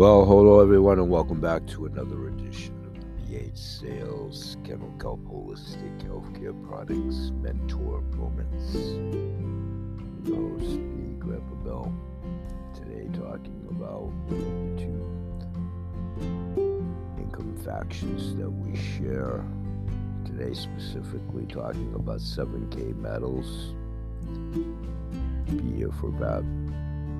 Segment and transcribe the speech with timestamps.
[0.00, 2.94] Well, hello everyone, and welcome back to another edition of
[3.28, 4.80] BH Sales Kelp
[5.28, 8.72] Holistic Healthcare Products Mentor Moments.
[10.26, 11.16] Host, B.
[11.18, 11.92] Grandpa Bill.
[12.74, 14.36] Today, talking about the
[14.80, 15.04] two
[17.18, 19.44] income factions that we share.
[20.24, 23.74] Today, specifically talking about 7K metals.
[25.44, 26.42] Be here for about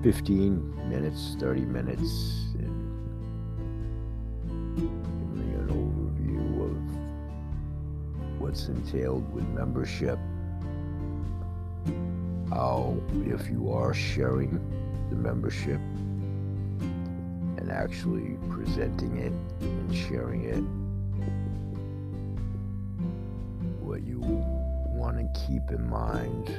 [0.02, 2.49] 15 minutes, 30 minutes,
[8.50, 10.18] what's entailed with membership.
[12.48, 14.58] How, if you are sharing
[15.08, 15.78] the membership
[17.58, 20.64] and actually presenting it and sharing it,
[23.84, 26.52] what you want to keep in mind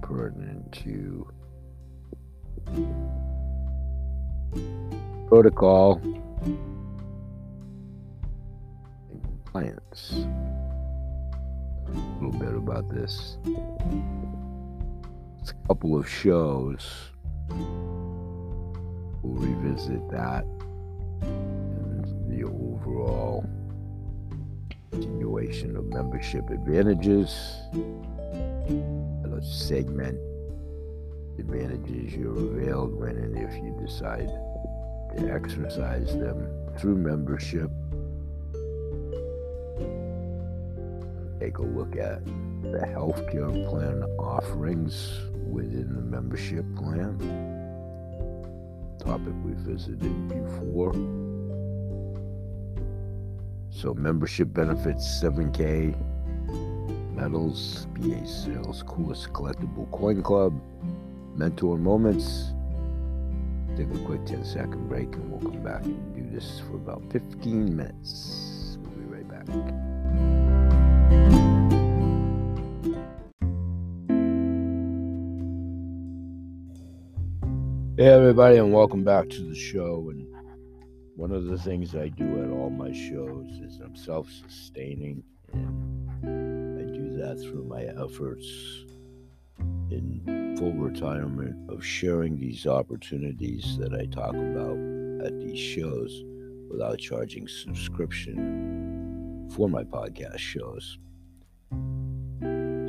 [0.00, 1.30] pertinent to
[5.28, 6.00] protocol
[9.52, 10.26] compliance.
[11.88, 13.36] A little bit about this.
[15.40, 16.88] It's a couple of shows.
[19.22, 20.44] We'll revisit that
[21.22, 23.44] and the overall
[24.90, 27.30] continuation of membership advantages
[29.44, 30.16] segment
[31.36, 34.28] advantages you're availed when and if you decide
[35.16, 36.46] to exercise them
[36.78, 37.68] through membership.
[41.42, 42.24] Take a look at
[42.62, 45.12] the healthcare plan offerings
[45.50, 47.18] within the membership plan.
[49.00, 50.92] Topic we visited before.
[53.70, 55.96] So, membership benefits 7K
[57.12, 60.54] metals, BH Sales, Coolest Collectible Coin Club,
[61.34, 62.52] Mentor Moments.
[63.76, 67.02] Take a quick 10 second break and we'll come back and do this for about
[67.10, 68.78] 15 minutes.
[68.80, 69.81] We'll be right back.
[78.02, 80.08] Hey, everybody, and welcome back to the show.
[80.10, 80.26] And
[81.14, 86.80] one of the things I do at all my shows is I'm self sustaining and
[86.80, 88.44] I do that through my efforts
[89.92, 94.78] in full retirement of sharing these opportunities that I talk about
[95.24, 96.24] at these shows
[96.68, 100.98] without charging subscription for my podcast shows.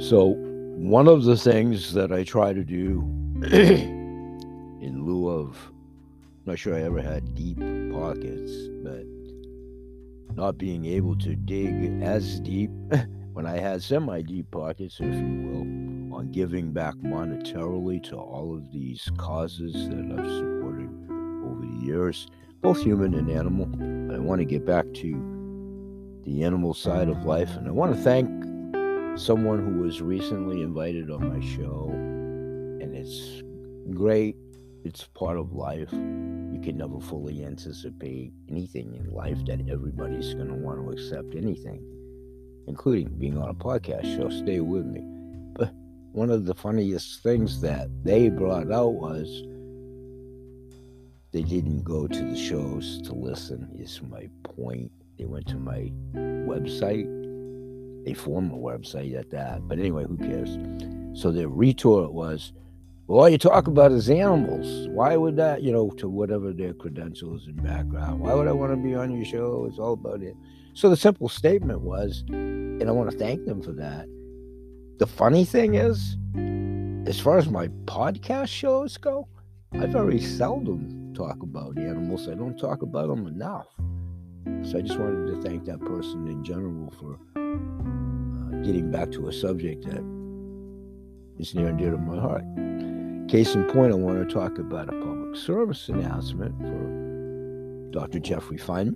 [0.09, 0.33] So,
[0.75, 3.03] one of the things that I try to do
[4.83, 7.57] in lieu of, I'm not sure I ever had deep
[7.91, 8.51] pockets,
[8.83, 9.05] but
[10.35, 12.69] not being able to dig as deep
[13.33, 18.53] when I had semi deep pockets, if you will, on giving back monetarily to all
[18.53, 20.89] of these causes that I've supported
[21.45, 22.27] over the years,
[22.61, 23.67] both human and animal.
[24.13, 28.01] I want to get back to the animal side of life, and I want to
[28.01, 28.29] thank
[29.17, 33.43] someone who was recently invited on my show, and it's
[33.93, 34.35] great.
[34.83, 35.91] It's part of life.
[35.91, 41.35] You can never fully anticipate anything in life that everybody's going to want to accept
[41.35, 41.83] anything
[42.67, 44.29] including being on a podcast show.
[44.29, 45.01] Stay with me.
[45.53, 45.73] But
[46.11, 49.43] one of the funniest things that they brought out was
[51.31, 54.91] they didn't go to the shows to listen, is my point.
[55.17, 57.07] They went to my website,
[58.07, 59.67] a former website at that.
[59.67, 60.57] But anyway, who cares?
[61.19, 62.53] So their retort was,
[63.07, 64.87] well, all you talk about is animals.
[64.89, 68.71] Why would that, you know, to whatever their credentials and background, why would I want
[68.71, 69.65] to be on your show?
[69.69, 70.35] It's all about it.
[70.73, 74.07] So the simple statement was, and I want to thank them for that.
[74.99, 76.17] The funny thing is,
[77.07, 79.27] as far as my podcast shows go,
[79.73, 82.29] I very seldom talk about animals.
[82.29, 83.67] I don't talk about them enough.
[84.63, 89.27] So I just wanted to thank that person in general for uh, getting back to
[89.27, 90.03] a subject that
[91.37, 92.43] is near and dear to my heart.
[93.33, 98.19] Case in point, I want to talk about a public service announcement for Dr.
[98.19, 98.95] Jeffrey Feinman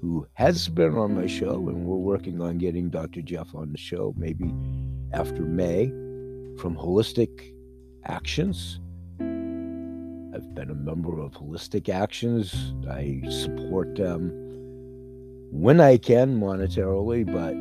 [0.00, 3.22] who has been on my show, and we're working on getting Dr.
[3.22, 4.52] Jeff on the show maybe
[5.12, 5.90] after May
[6.58, 7.52] from Holistic
[8.04, 8.80] Actions.
[9.20, 12.74] I've been a member of Holistic Actions.
[12.90, 14.30] I support them
[15.52, 17.54] when I can monetarily, but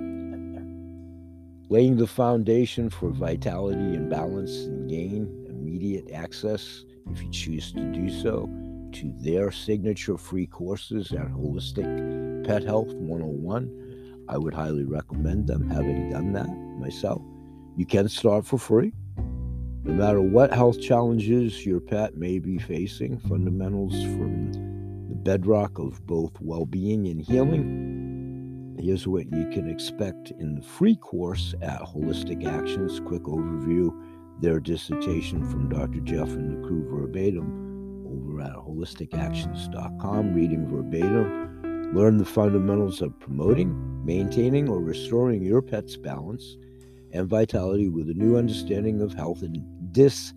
[1.72, 5.44] laying the foundation for vitality and balance and gain,
[5.78, 8.50] immediate access, if you choose to do so,
[8.92, 14.26] to their signature free courses at Holistic Pet Health 101.
[14.28, 17.22] I would highly recommend them having done that myself.
[17.76, 18.92] You can start for free.
[19.84, 24.52] No matter what health challenges your pet may be facing, fundamentals from
[25.10, 28.76] the bedrock of both well being and healing.
[28.80, 33.00] Here's what you can expect in the free course at Holistic Actions.
[33.00, 33.92] Quick overview
[34.42, 36.00] their dissertation from Dr.
[36.02, 41.94] Jeff and the crew verbatim over at holisticactions.com, reading verbatim.
[41.94, 46.58] Learn the fundamentals of promoting, maintaining, or restoring your pet's balance
[47.14, 49.58] and vitality with a new understanding of health and
[49.94, 50.34] dis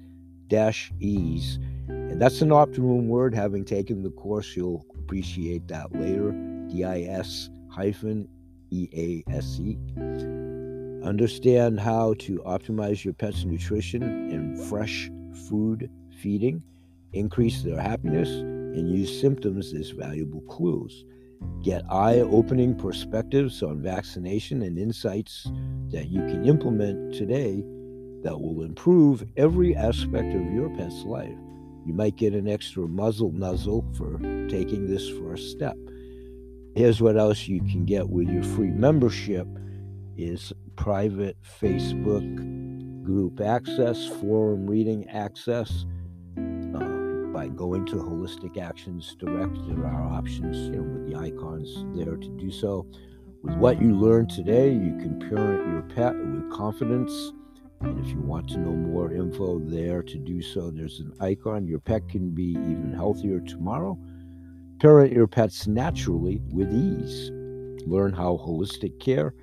[0.49, 1.59] dash ease.
[1.89, 3.35] And that's an optimum word.
[3.35, 6.33] Having taken the course, you'll appreciate that later.
[6.69, 8.29] D I S hyphen
[8.71, 9.77] E A S E.
[11.03, 15.11] Understand how to optimize your pet's nutrition and fresh
[15.49, 16.63] food feeding,
[17.13, 21.05] increase their happiness, and use symptoms as valuable clues.
[21.63, 25.51] Get eye opening perspectives on vaccination and insights
[25.91, 27.65] that you can implement today
[28.23, 31.37] that will improve every aspect of your pet's life.
[31.87, 34.19] You might get an extra muzzle nuzzle for
[34.49, 35.77] taking this first step.
[36.75, 39.49] Here's what else you can get with your free membership
[40.17, 42.25] is private Facebook
[43.05, 45.85] group access, forum reading access,
[46.39, 49.55] um, by going to Holistic Actions Direct.
[49.69, 52.87] There are options you know, with the icons there to do so.
[53.43, 57.13] With what you learned today, you can parent your pet with confidence.
[57.83, 61.67] And if you want to know more info there to do so, there's an icon.
[61.67, 63.99] Your pet can be even healthier tomorrow.
[64.81, 67.31] Parent your pets naturally with ease.
[67.87, 69.35] Learn how holistic care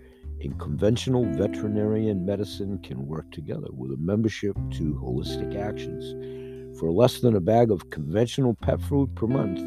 [0.41, 6.79] and conventional veterinarian medicine can work together with a membership to Holistic Actions.
[6.79, 9.59] For less than a bag of conventional pet food per month,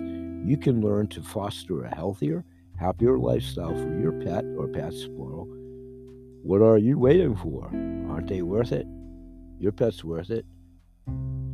[0.48, 2.44] you can learn to foster a healthier,
[2.78, 5.46] happier lifestyle for your pet or pets, plural.
[6.42, 7.66] What are you waiting for?
[8.10, 8.86] Aren't they worth it?
[9.58, 10.46] Your pet's worth it.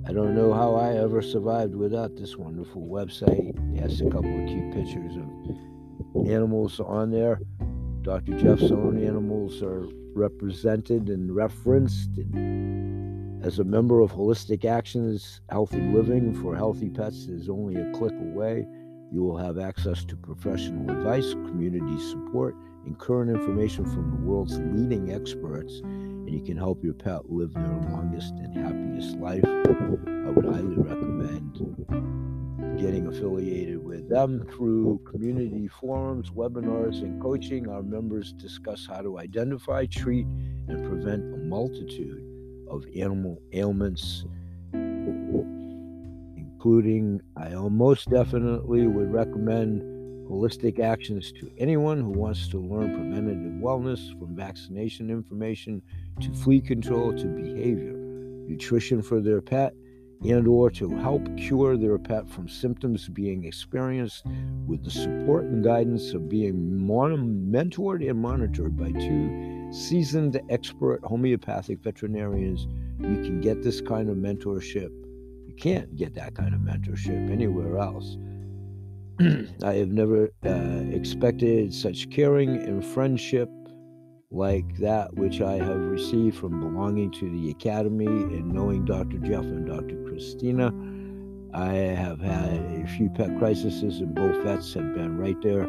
[0.09, 3.57] I don't know how I ever survived without this wonderful website.
[3.77, 7.41] It has a couple of cute pictures of animals on there.
[8.07, 8.39] Dr.
[8.39, 12.17] Jeff's own animals are represented and referenced.
[12.19, 17.91] And as a member of Holistic Actions Healthy Living for Healthy Pets is only a
[17.91, 18.65] click away.
[19.11, 22.55] You will have access to professional advice, community support,
[22.85, 27.55] and current information from the world's leading experts, and you can help your pet live
[27.55, 29.45] their longest and happiest life.
[29.45, 32.26] I would highly recommend
[32.79, 37.69] getting affiliated with them through community forums, webinars, and coaching.
[37.69, 40.27] Our members discuss how to identify, treat,
[40.69, 42.23] and prevent a multitude
[42.69, 44.25] of animal ailments,
[46.37, 49.83] including I almost definitely would recommend
[50.29, 55.81] holistic actions to anyone who wants to learn preventative wellness from vaccination information
[56.21, 57.93] to flea control to behavior,
[58.49, 59.73] nutrition for their pet,
[60.23, 64.25] and or to help cure their pet from symptoms being experienced
[64.67, 71.81] with the support and guidance of being mentored and monitored by two seasoned expert homeopathic
[71.81, 72.67] veterinarians,
[73.01, 74.91] you can get this kind of mentorship.
[75.47, 78.17] You can't get that kind of mentorship anywhere else.
[79.63, 83.49] I have never uh, expected such caring and friendship
[84.31, 89.19] like that which I have received from belonging to the Academy and knowing Dr.
[89.19, 90.03] Jeff and Dr.
[90.05, 90.73] Christina.
[91.55, 95.67] I have had a few pet crises, and both vets have been right there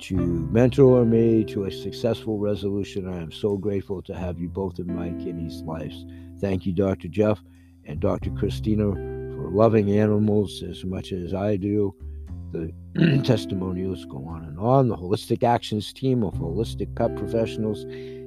[0.00, 3.08] to mentor me to a successful resolution.
[3.08, 6.04] I am so grateful to have you both in my kiddies' lives.
[6.38, 7.08] Thank you, Dr.
[7.08, 7.42] Jeff
[7.84, 8.30] and Dr.
[8.30, 11.94] Christina, for loving animals as much as I do.
[12.52, 12.72] The
[13.24, 14.88] testimonials go on and on.
[14.88, 17.84] The Holistic Actions team of holistic pet professionals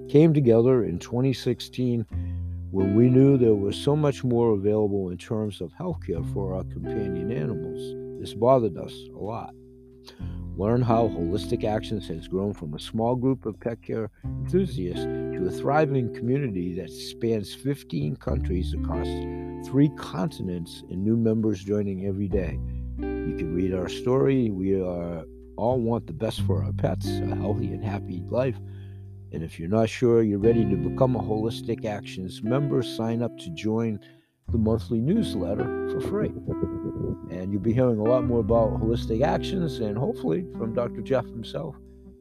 [0.10, 2.06] came together in 2016
[2.72, 6.64] when we knew there was so much more available in terms of healthcare for our
[6.64, 8.22] companion animals.
[8.22, 9.54] This bothered us a lot.
[10.56, 15.48] Learn how Holistic Actions has grown from a small group of pet care enthusiasts to
[15.48, 19.08] a thriving community that spans 15 countries across
[19.68, 22.60] three continents and new members joining every day.
[22.98, 24.50] You can read our story.
[24.50, 25.24] We are
[25.58, 28.58] all want the best for our pets, a healthy and happy life.
[29.32, 33.36] And if you're not sure you're ready to become a Holistic Actions member, sign up
[33.40, 34.00] to join
[34.52, 36.32] the monthly newsletter for free.
[37.32, 41.02] And you'll be hearing a lot more about holistic actions and hopefully from Dr.
[41.02, 41.76] Jeff himself.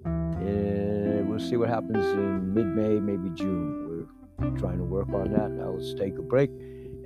[0.05, 4.07] And we'll see what happens in mid May, maybe June.
[4.39, 5.51] We're trying to work on that.
[5.51, 6.51] Now let's take a break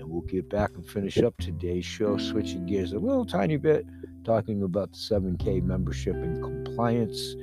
[0.07, 3.85] and we'll get back and finish up today's show, switching gears a little tiny bit,
[4.25, 7.35] talking about the 7K membership and compliance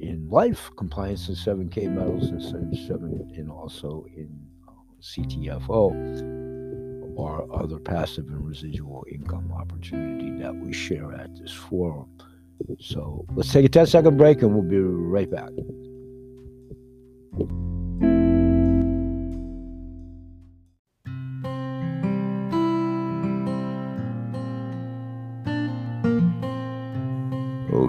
[0.00, 4.28] in life, compliance in 7K metals and 7 and also in
[4.68, 5.90] uh, CTFO
[7.16, 12.08] or other passive and residual income opportunity that we share at this forum.
[12.78, 15.50] So let's take a 10 second break and we'll be right back.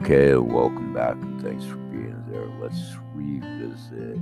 [0.05, 2.45] Okay, welcome back and thanks for being there.
[2.61, 4.19] Let's revisit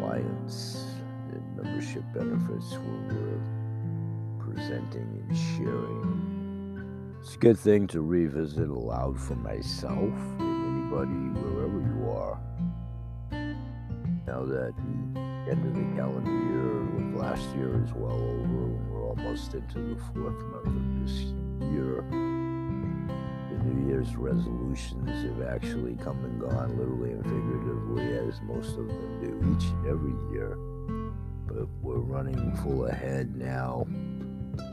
[0.00, 0.86] compliance
[1.32, 3.42] and membership benefits when we're
[4.54, 7.18] presenting and sharing.
[7.20, 12.40] It's a good thing to revisit aloud for myself and anybody wherever you are.
[14.26, 15.20] Now that the
[15.50, 16.70] end of the calendar year
[17.20, 21.34] last year is well over, and we're almost into the fourth month of this
[21.70, 22.29] year.
[23.70, 29.20] New Year's resolutions have actually come and gone, literally and figuratively, as most of them
[29.20, 30.56] do each and every year.
[31.46, 33.86] But we're running full ahead now.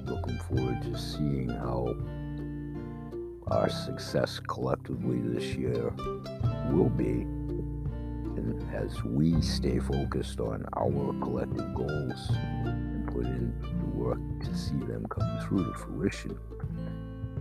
[0.06, 1.96] Looking forward to seeing how
[3.48, 5.94] our success collectively this year
[6.72, 7.26] will be.
[8.38, 12.30] And as we stay focused on our collective goals
[12.66, 16.38] and put in the work to see them come through to fruition.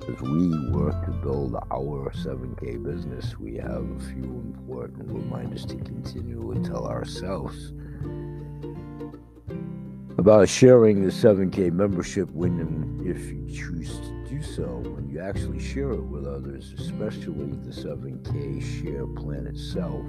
[0.03, 5.76] As we work to build our 7K business, we have a few important reminders to
[5.76, 7.73] continually tell ourselves
[10.19, 15.19] about sharing the 7K membership when and if you choose to do so, when you
[15.19, 20.05] actually share it with others, especially the 7K share plan itself.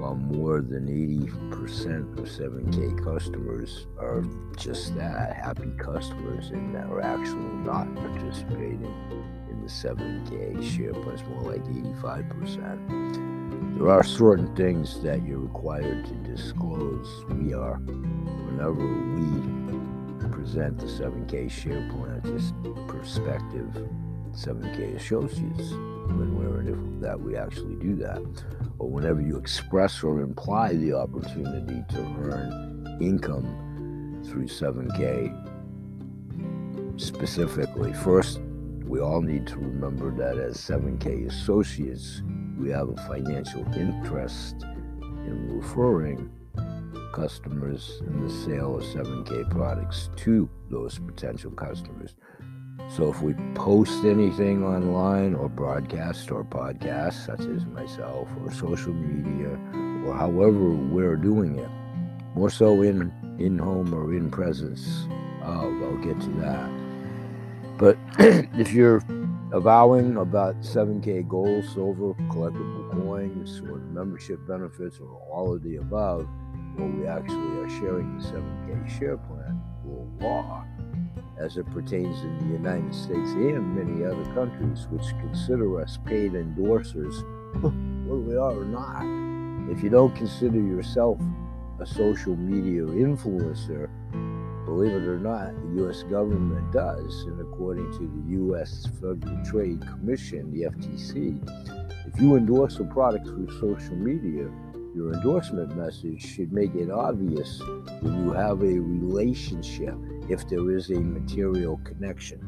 [0.00, 4.24] While more than 80% of 7K customers are
[4.56, 8.94] just that happy customers and that are actually not participating
[9.50, 13.76] in the 7K share plan, more like 85%.
[13.76, 17.06] There are certain things that you're required to disclose.
[17.28, 19.42] We are whenever we
[20.30, 22.54] present the 7K share plan, just
[22.88, 23.86] prospective
[24.32, 25.74] 7K associates
[26.18, 28.22] when we're in it, that we actually do that.
[28.78, 35.32] Or whenever you express or imply the opportunity to earn income through 7K
[37.00, 37.92] specifically.
[37.92, 38.40] First,
[38.84, 42.22] we all need to remember that as 7K associates,
[42.58, 44.64] we have a financial interest
[45.26, 46.30] in referring
[47.12, 52.14] customers in the sale of 7K products to those potential customers.
[52.88, 58.92] So if we post anything online or broadcast or podcast, such as myself, or social
[58.92, 59.58] media,
[60.06, 61.70] or however we're doing it,
[62.34, 65.06] more so in in home or in presence
[65.42, 66.70] of, I'll get to that.
[67.78, 67.96] But
[68.58, 69.02] if you're
[69.52, 76.28] avowing about 7K gold, silver, collectible coins, or membership benefits, or all of the above,
[76.76, 80.66] well, we actually are sharing the 7K share plan or law
[81.40, 86.32] as it pertains in the United States and many other countries which consider us paid
[86.32, 87.22] endorsers,
[87.62, 89.72] whether we are or not.
[89.72, 91.18] If you don't consider yourself
[91.80, 93.88] a social media influencer,
[94.66, 96.02] believe it or not, the U.S.
[96.02, 98.86] government does, and according to the U.S.
[99.00, 101.40] Federal Trade Commission, the FTC,
[102.06, 104.50] if you endorse a product through social media,
[104.94, 107.60] your endorsement message should make it obvious
[108.00, 109.94] when you have a relationship
[110.30, 112.38] if there is a material connection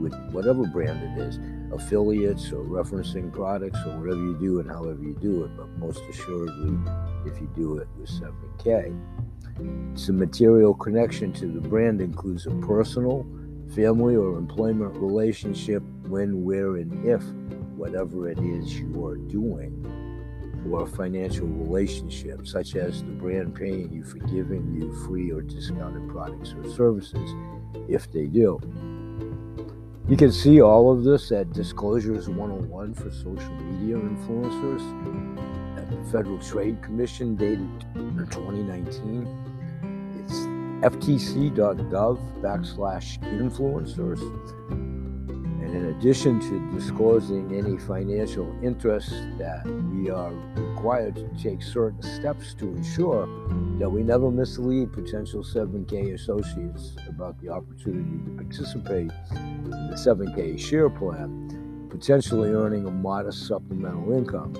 [0.00, 1.38] with whatever brand it is,
[1.72, 6.00] affiliates or referencing products or whatever you do and however you do it, but most
[6.10, 6.76] assuredly
[7.24, 8.92] if you do it with 7K.
[9.98, 13.24] Some material connection to the brand includes a personal,
[13.74, 17.22] family, or employment relationship when, where, and if
[17.76, 20.01] whatever it is you are doing
[20.70, 26.08] or financial relationship, such as the brand paying you for giving you free or discounted
[26.08, 27.30] products or services,
[27.88, 28.60] if they do.
[30.08, 34.82] You can see all of this at Disclosures 101 for social media influencers
[35.78, 39.26] at the Federal Trade Commission dated 2019.
[40.18, 40.34] It's
[40.82, 44.20] ftc.gov backslash influencers
[45.72, 52.52] in addition to disclosing any financial interests that we are required to take certain steps
[52.52, 53.26] to ensure
[53.78, 60.60] that we never mislead potential 7K associates about the opportunity to participate in the 7K
[60.60, 64.52] share plan, potentially earning a modest supplemental income.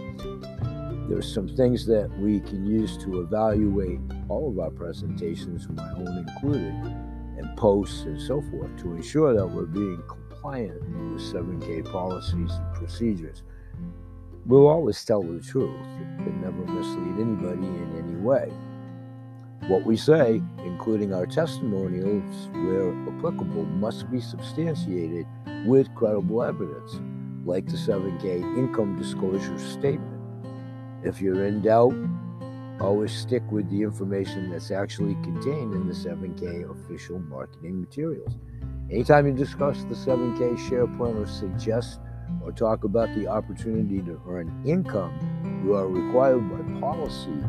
[1.10, 6.26] There's some things that we can use to evaluate all of our presentations, my own
[6.26, 6.72] included,
[7.36, 10.02] and posts and so forth, to ensure that we're being
[10.42, 10.82] compliant
[11.12, 13.42] with 7K policies and procedures.
[14.44, 18.52] We'll always tell the truth and never mislead anybody in any way.
[19.68, 25.26] What we say, including our testimonials where applicable, must be substantiated
[25.64, 26.98] with credible evidence,
[27.44, 30.20] like the 7K income disclosure statement.
[31.04, 31.94] If you're in doubt,
[32.80, 38.34] always stick with the information that's actually contained in the 7K official marketing materials.
[38.92, 41.98] Anytime you discuss the 7K share plan or suggest
[42.44, 45.14] or talk about the opportunity to earn income,
[45.64, 47.42] you are required by policy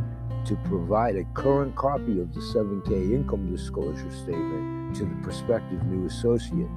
[0.46, 6.08] to provide a current copy of the 7K income disclosure statement to the prospective new
[6.08, 6.70] associate.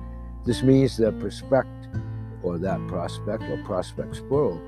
[0.44, 1.68] This means that prospect
[2.42, 4.61] or that prospect or prospects plural,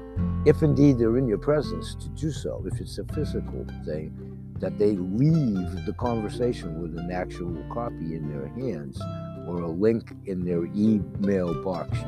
[0.46, 4.14] if indeed they're in your presence to do so, if it's a physical thing,
[4.60, 9.00] that they leave the conversation with an actual copy in their hands
[9.48, 11.98] or a link in their email box,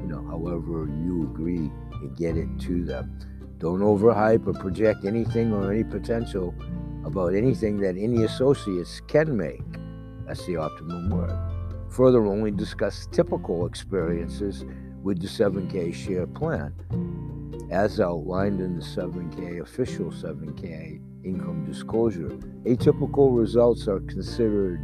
[0.00, 3.18] you know, however you agree and get it to them.
[3.58, 6.54] Don't overhype or project anything or any potential
[7.04, 9.62] about anything that any associates can make.
[10.26, 11.38] That's the optimum word.
[11.90, 14.64] Further, only discuss typical experiences
[15.02, 16.74] with the 7K share plan,
[17.70, 22.30] as outlined in the 7K official 7K income disclosure.
[22.64, 24.80] Atypical results are considered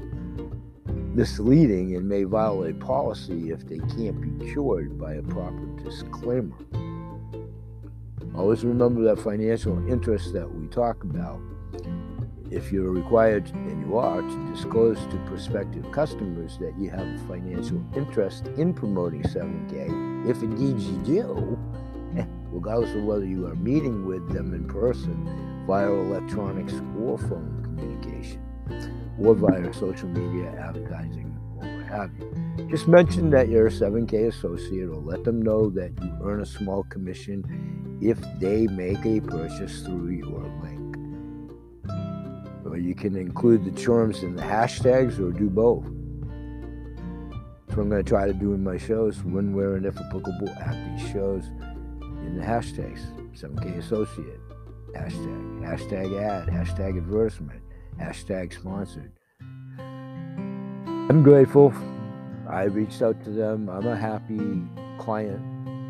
[1.14, 6.56] misleading and may violate policy if they can't be cured by a proper disclaimer.
[8.34, 11.38] Always remember that financial interest that we talk about.
[12.50, 17.18] If you're required, and you are, to disclose to prospective customers that you have a
[17.28, 21.58] financial interest in promoting 7K, if indeed you do,
[22.50, 29.01] regardless of whether you are meeting with them in person via electronics or phone communication,
[29.24, 32.66] or via social media advertising or what have you.
[32.68, 36.46] Just mention that you're a 7K associate or let them know that you earn a
[36.46, 40.96] small commission if they make a purchase through your link.
[42.66, 45.84] Or you can include the terms in the hashtags or do both.
[47.66, 49.96] That's what I'm going to try to do in my shows when, where, and if
[49.98, 53.00] applicable at these shows in the hashtags
[53.38, 54.40] 7K Associate,
[54.94, 57.62] hashtag, hashtag ad, hashtag advertisement,
[58.02, 59.12] hashtag sponsored.
[59.78, 61.72] I'm grateful.
[62.48, 63.68] I reached out to them.
[63.68, 64.62] I'm a happy
[64.98, 65.40] client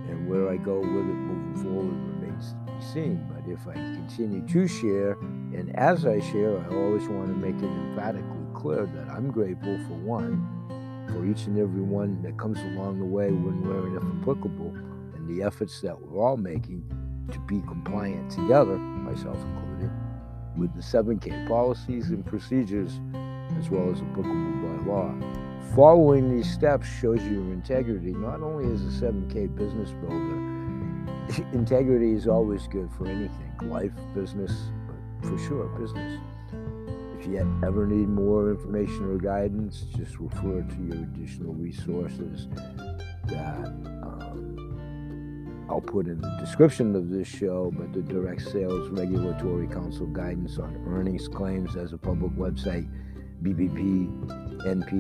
[0.08, 3.26] and where I go with it moving forward remains to be seen.
[3.32, 7.56] But if I continue to share, and as I share, I always want to make
[7.56, 10.46] it emphatically clear that I'm grateful for one,
[11.08, 14.74] for each and every one that comes along the way when we're if applicable,
[15.14, 16.84] and the efforts that we're all making
[17.30, 19.90] to be compliant together, myself included,
[20.56, 23.00] with the 7K policies and procedures
[23.58, 25.14] as well as applicable by law.
[25.74, 30.52] Following these steps shows your integrity not only as a 7K business builder,
[31.52, 36.20] integrity is always good for anything life, business, but for sure, business.
[37.18, 42.48] If you ever need more information or guidance, just refer to your additional resources
[43.26, 44.01] that
[45.72, 50.58] I'll put in the description of this show, but the Direct Sales Regulatory Council guidance
[50.58, 52.86] on earnings claims as a public website,
[53.42, 54.06] BBB,
[54.66, 54.92] NP,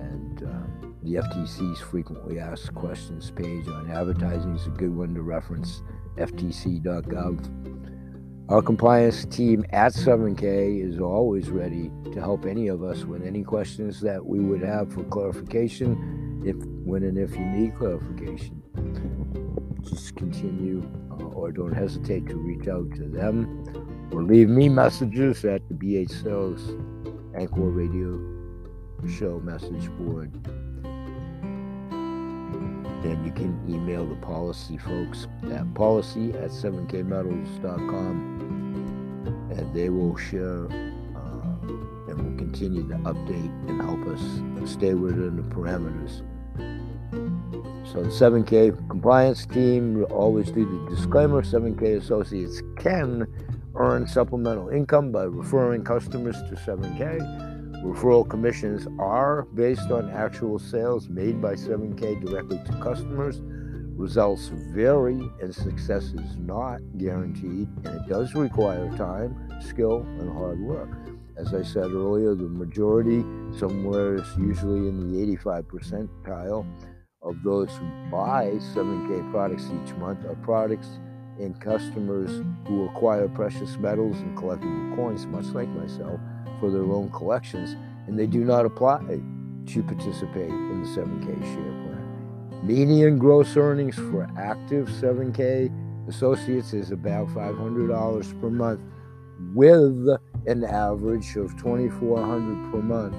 [0.00, 0.62] and uh,
[1.02, 5.82] the FTC's frequently asked questions page on advertising is a good one to reference
[6.16, 8.50] ftc.gov.
[8.50, 13.42] Our compliance team at 7K is always ready to help any of us with any
[13.42, 16.54] questions that we would have for clarification, if
[16.86, 18.61] when and if you need clarification.
[19.82, 25.44] Just continue uh, or don't hesitate to reach out to them or leave me messages
[25.44, 26.74] at the BH Sales
[27.34, 28.18] Anchor Radio
[29.08, 30.32] Show message board
[33.02, 38.38] then you can email the policy folks at policy at 7kmetals.com
[39.50, 41.56] and they will share uh,
[42.08, 46.22] and will continue to update and help us stay within the parameters.
[47.92, 53.26] So the 7K compliance team always do the disclaimer 7K associates can
[53.74, 57.52] earn supplemental income by referring customers to 7K
[57.82, 63.40] Referral commissions are based on actual sales made by 7K directly to customers.
[63.96, 70.60] Results vary and success is not guaranteed, and it does require time, skill, and hard
[70.60, 70.90] work.
[71.36, 73.24] As I said earlier, the majority,
[73.58, 76.64] somewhere is usually in the 85 percentile
[77.22, 80.98] of those who buy 7K products each month are products
[81.38, 86.20] and customers who acquire precious metals and collectible coins, much like myself,
[86.60, 89.20] for their own collections, and they do not apply
[89.66, 92.60] to participate in the 7K share plan.
[92.64, 95.70] Median gross earnings for active 7K
[96.08, 98.80] associates is about $500 per month
[99.54, 100.08] with
[100.46, 103.16] an average of 2,400 per month,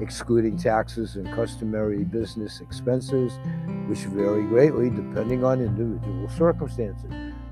[0.00, 3.32] excluding taxes and customary business expenses,
[3.86, 7.10] which vary greatly depending on individual circumstances.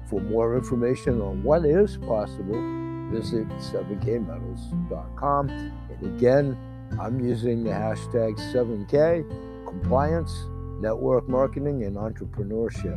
[0.09, 5.49] For more information on what is possible, visit 7kmetals.com.
[5.49, 6.57] And again,
[7.01, 10.33] I'm using the hashtag 7K compliance,
[10.81, 12.97] network marketing, and entrepreneurship.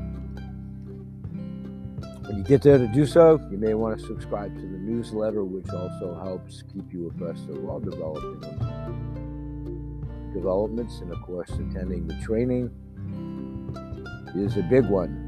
[2.27, 5.43] When you get there to do so, you may want to subscribe to the newsletter,
[5.43, 9.08] which also helps keep you abreast of all developing
[10.33, 10.99] developments.
[10.99, 12.69] And of course, attending the training
[14.35, 15.25] is a big one.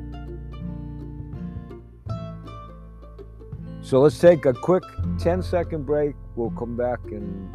[3.81, 4.83] So let's take a quick
[5.19, 6.15] 10 second break.
[6.35, 7.49] We'll come back and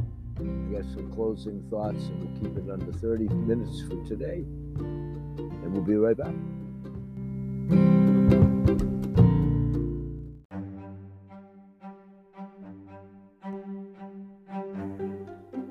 [0.71, 4.45] get some closing thoughts, and we'll keep it under 30 minutes for today.
[4.77, 6.35] And we'll be right back.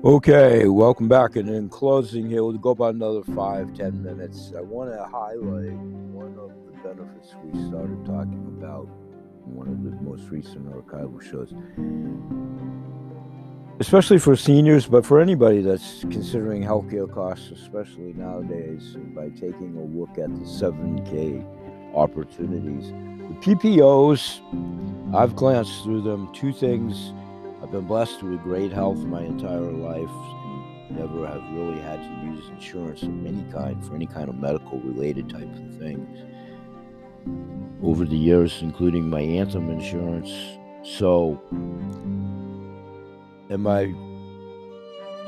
[0.06, 1.34] Okay, welcome back.
[1.34, 4.52] And in closing here, we'll go about another five, ten minutes.
[4.56, 5.76] I want to highlight
[6.14, 8.88] one of the benefits we started talking about
[9.44, 11.52] in one of the most recent archival shows.
[13.80, 19.98] Especially for seniors, but for anybody that's considering healthcare costs, especially nowadays, by taking a
[19.98, 21.44] look at the 7K
[21.96, 22.92] opportunities.
[22.92, 24.40] The PPOs,
[25.16, 26.32] I've glanced through them.
[26.32, 27.12] Two things
[27.66, 30.08] I've been blessed with great health my entire life
[30.88, 34.78] never have really had to use insurance of any kind for any kind of medical
[34.78, 36.16] related type of things
[37.82, 40.30] over the years, including my Anthem insurance.
[40.84, 41.42] So,
[43.50, 43.92] and my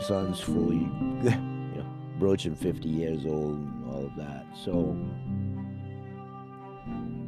[0.04, 0.76] son's fully,
[1.24, 1.86] you know,
[2.20, 4.46] broaching 50 years old and all of that.
[4.64, 4.96] So,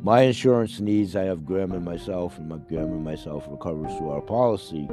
[0.02, 4.10] my insurance needs, I have Graham and myself, and my Graham and myself recovers through
[4.10, 4.86] our policy.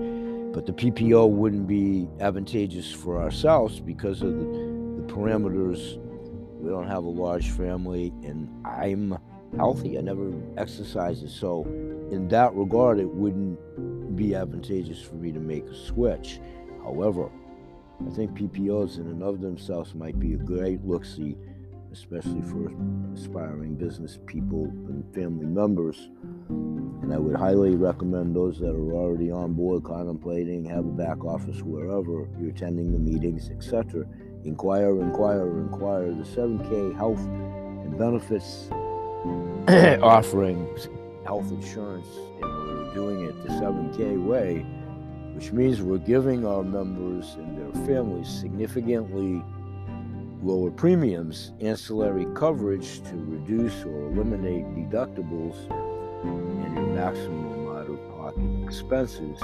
[0.54, 5.98] But the PPO wouldn't be advantageous for ourselves because of the, the parameters.
[6.60, 9.18] We don't have a large family, and I'm
[9.56, 9.98] healthy.
[9.98, 11.30] I never exercise it.
[11.30, 11.64] So,
[12.12, 16.40] in that regard, it wouldn't be advantageous for me to make a switch.
[16.84, 17.30] However,
[18.06, 21.38] I think PPOs in and of themselves might be a great look see
[21.92, 22.72] especially for
[23.14, 26.10] aspiring business people and family members.
[26.50, 31.24] And I would highly recommend those that are already on board, contemplating, have a back
[31.24, 34.06] office wherever you're attending the meetings, etc.
[34.44, 36.14] Inquire, inquire, inquire.
[36.14, 38.70] The 7K health and benefits
[40.04, 40.90] offerings,
[41.26, 42.08] health insurance,
[42.42, 44.66] and we're doing it the 7K way,
[45.36, 49.44] which means we're giving our members and their families significantly
[50.42, 55.56] lower premiums, ancillary coverage to reduce or eliminate deductibles,
[56.24, 59.40] and your maximum out of pocket expenses.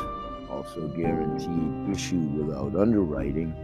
[0.50, 3.56] Also, guaranteed issue without underwriting.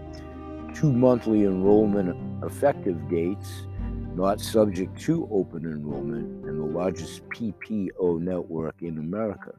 [0.74, 3.68] Two monthly enrollment effective dates,
[4.16, 9.54] not subject to open enrollment, and the largest PPO network in America.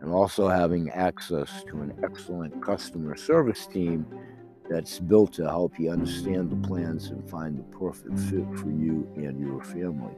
[0.00, 4.06] And also having access to an excellent customer service team
[4.68, 9.06] that's built to help you understand the plans and find the perfect fit for you
[9.16, 10.14] and your family.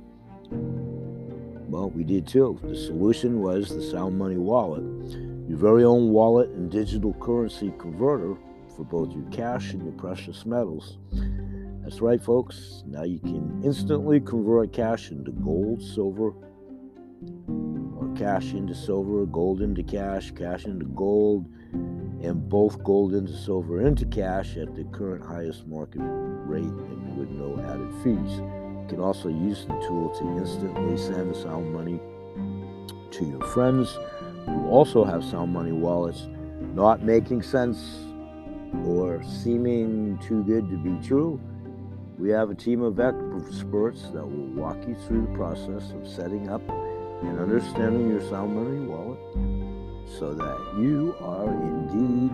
[1.70, 2.60] well, we did too.
[2.62, 4.84] The solution was the Sound Money wallet,
[5.48, 8.36] your very own wallet and digital currency converter
[8.76, 10.98] for both your cash and your precious metals.
[11.84, 12.84] That's right, folks.
[12.86, 16.34] Now you can instantly convert cash into gold, silver,
[18.16, 24.06] cash into silver, gold into cash, cash into gold, and both gold into silver into
[24.06, 28.40] cash at the current highest market rate and with no added fees.
[28.40, 32.00] You can also use the tool to instantly send sound money
[33.12, 33.98] to your friends
[34.46, 36.28] who also have sound money wallets
[36.76, 38.06] not making sense
[38.86, 41.40] or seeming too good to be true,
[42.18, 46.50] we have a team of experts that will walk you through the process of setting
[46.50, 46.62] up
[47.22, 49.20] and understanding your sound money wallet
[50.20, 52.32] so that you are indeed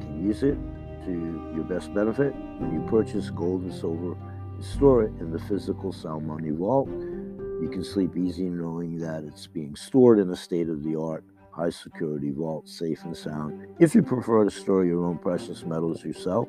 [0.00, 0.58] can use it
[1.04, 4.16] to your best benefit when you purchase gold and silver
[4.54, 6.88] and store it in the physical sound money vault.
[6.88, 11.24] You can sleep easy knowing that it's being stored in a state of the art,
[11.50, 13.66] high security vault, safe and sound.
[13.78, 16.48] If you prefer to store your own precious metals yourself,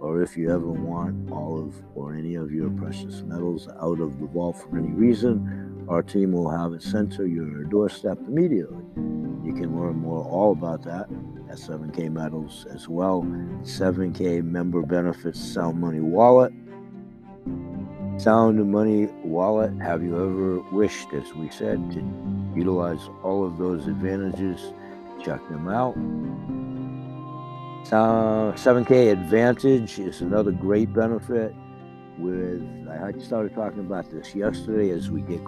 [0.00, 4.20] or if you ever want all of or any of your precious metals out of
[4.20, 8.84] the vault for any reason, our team will have it sent to your doorstep immediately.
[9.44, 11.08] You can learn more all about that
[11.50, 13.22] at 7K Metals as well.
[13.62, 16.52] 7K member benefits Sound Money Wallet.
[18.16, 19.72] Sound Money Wallet.
[19.82, 24.72] Have you ever wished, as we said, to utilize all of those advantages?
[25.22, 25.94] Check them out.
[27.92, 31.54] Uh, 7K Advantage is another great benefit.
[32.18, 35.44] With I started talking about this yesterday as we get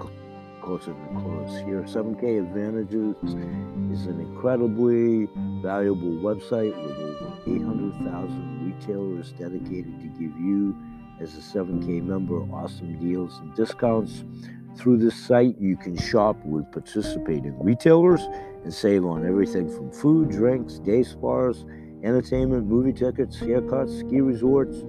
[0.66, 1.82] closer to close here.
[1.82, 5.28] 7K Advantages is an incredibly
[5.62, 10.76] valuable website with over 800,000 retailers dedicated to give you,
[11.20, 14.24] as a 7K member, awesome deals and discounts.
[14.76, 18.22] Through this site, you can shop with participating retailers
[18.64, 21.64] and save on everything from food, drinks, day spas
[22.02, 24.84] entertainment, movie tickets, haircuts, ski resorts,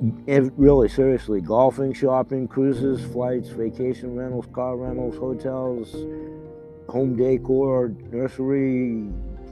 [0.00, 5.92] really seriously, golfing, shopping, cruises, flights, vacation rentals, car rentals, hotels,
[6.88, 9.08] home decor, nursery,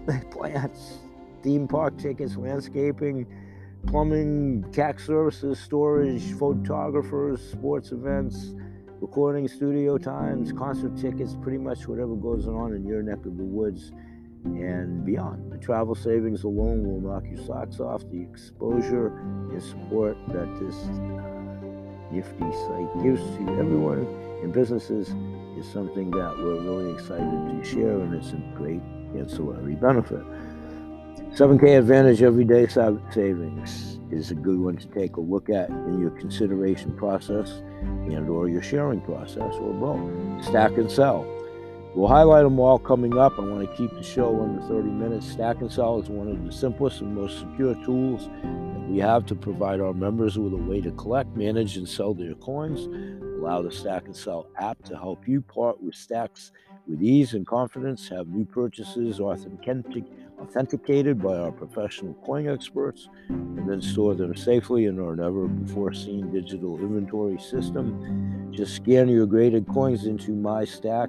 [0.30, 0.98] plants,
[1.42, 3.26] theme park tickets, landscaping,
[3.86, 8.54] plumbing, tax services, storage, photographers, sports events,
[9.00, 13.44] recording studio times, concert tickets, pretty much whatever goes on in your neck of the
[13.44, 13.92] woods
[14.54, 15.52] and beyond.
[15.52, 18.02] The travel savings alone will knock your socks off.
[18.10, 19.08] The exposure
[19.50, 24.06] and support that this uh, nifty site gives to everyone
[24.42, 25.14] in businesses
[25.58, 28.82] is something that we're really excited to share, and it's a great
[29.16, 30.24] ancillary benefit.
[31.34, 36.10] 7K Advantage Everyday Savings is a good one to take a look at in your
[36.10, 40.44] consideration process and or your sharing process or both.
[40.44, 41.26] Stack and sell.
[41.96, 43.38] We'll highlight them all coming up.
[43.38, 45.32] I want to keep the show under 30 minutes.
[45.32, 49.24] Stack and Sell is one of the simplest and most secure tools that we have
[49.24, 52.86] to provide our members with a way to collect, manage, and sell their coins.
[53.40, 56.52] Allow the Stack and Sell app to help you part with stacks
[56.86, 63.80] with ease and confidence, have new purchases authenticated by our professional coin experts, and then
[63.80, 68.52] store them safely in our never before seen digital inventory system.
[68.54, 71.08] Just scan your graded coins into My Stack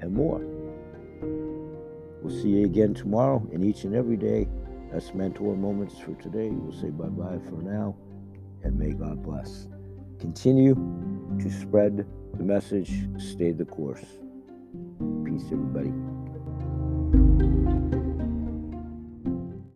[0.00, 0.55] and more.
[2.26, 4.48] We'll see you again tomorrow and each and every day.
[4.90, 6.48] That's mentor moments for today.
[6.50, 7.94] We'll say bye bye for now
[8.64, 9.68] and may God bless.
[10.18, 10.74] Continue
[11.40, 14.04] to spread the message, stay the course.
[15.24, 15.92] Peace, everybody.